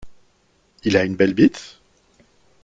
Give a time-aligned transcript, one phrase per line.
[0.83, 1.77] Il a une belle bite?